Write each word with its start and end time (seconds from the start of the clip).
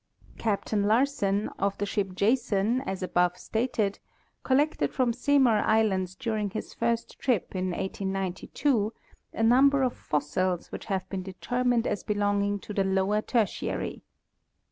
Captain 0.39 0.81
Larsen, 0.81 1.47
of 1.59 1.77
the 1.77 1.85
ship 1.85 2.15
Jason, 2.15 2.81
as 2.87 3.03
above 3.03 3.37
stated, 3.37 3.99
collected 4.41 4.91
from 4.91 5.13
Seymour 5.13 5.57
island 5.59 6.17
during 6.17 6.49
his 6.49 6.73
first 6.73 7.19
trip, 7.19 7.53
in 7.55 7.65
1892, 7.65 8.93
a 9.33 9.43
number 9.43 9.83
of 9.83 9.93
fossils 9.95 10.71
which 10.71 10.85
have 10.85 11.07
been 11.09 11.21
determined 11.21 11.85
as 11.85 12.01
belonging 12.01 12.57
to 12.61 12.73
the 12.73 12.83
lower 12.83 13.21
tertiary. 13.21 14.01